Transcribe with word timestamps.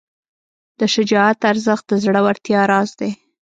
د 0.79 0.81
شجاعت 0.93 1.39
ارزښت 1.51 1.85
د 1.89 1.91
زړورتیا 2.03 2.61
راز 2.71 2.89
دی. 2.99 3.11